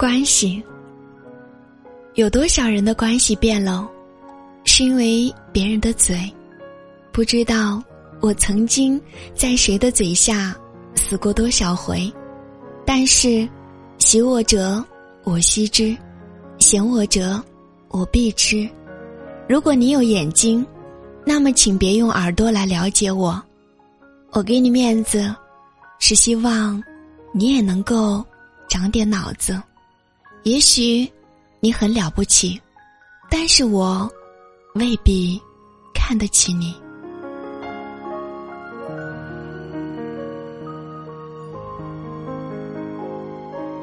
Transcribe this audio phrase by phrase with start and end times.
[0.00, 0.64] 关系，
[2.14, 3.86] 有多少人的关系变了，
[4.64, 6.18] 是因为别人的嘴。
[7.12, 7.82] 不知道
[8.22, 8.98] 我曾经
[9.34, 10.56] 在谁的嘴下
[10.94, 12.10] 死过多少回，
[12.86, 13.46] 但是
[13.98, 14.82] 喜我者
[15.22, 15.94] 我惜之，
[16.58, 17.38] 嫌我者
[17.88, 18.66] 我避之。
[19.46, 20.66] 如果你有眼睛，
[21.26, 23.38] 那么请别用耳朵来了解我。
[24.30, 25.30] 我给你面子，
[25.98, 26.82] 是希望
[27.34, 28.24] 你也能够
[28.66, 29.62] 长点脑子。
[30.44, 31.10] 也许
[31.60, 32.60] 你很了不起，
[33.30, 34.10] 但是我
[34.74, 35.40] 未必
[35.94, 36.74] 看得起你。